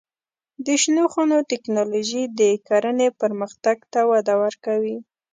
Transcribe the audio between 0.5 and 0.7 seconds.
د